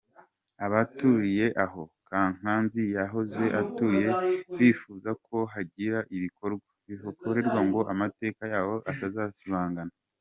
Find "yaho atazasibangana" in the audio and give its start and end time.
8.53-9.93